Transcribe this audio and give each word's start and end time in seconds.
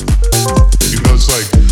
You 0.00 1.00
know 1.00 1.14
it's 1.14 1.28
like 1.30 1.65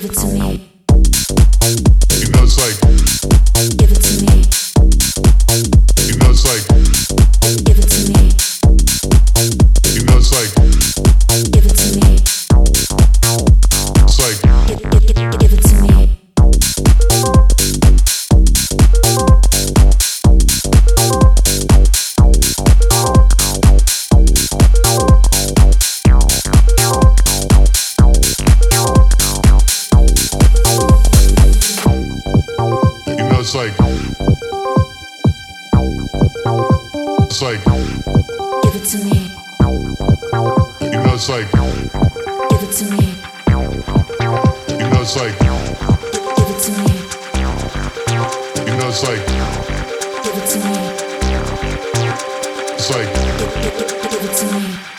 Give 0.00 0.12
it 0.12 0.16
to 0.16 0.26
me. 0.28 0.69
It's 33.52 33.56
like, 33.56 33.74
it's 37.26 37.42
like, 37.42 37.64
give 38.62 38.76
it 38.76 38.84
to 38.86 38.98
me. 39.04 39.18
You 40.80 40.90
know, 41.02 41.14
it's 41.14 41.28
like, 41.28 41.50
give 41.50 42.62
it 42.62 42.70
to 42.70 42.84
me. 42.94 43.18
You 43.48 44.86
know, 44.86 45.00
it's 45.02 45.16
like, 45.16 45.36
give 45.40 46.46
it 46.46 46.60
to 46.62 46.70
me. 46.78 46.94
You 48.66 48.74
know, 48.78 48.86
it's 48.86 49.02
like, 49.02 49.26
give 50.22 50.36
it 50.36 50.46
to 50.46 50.58
me. 50.60 50.74
It's 52.70 52.88
like, 52.88 53.10
give 54.12 54.24
it 54.30 54.34
to 54.36 54.44
me. 54.54 54.89